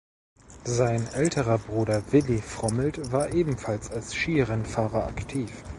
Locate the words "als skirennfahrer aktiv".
3.91-5.63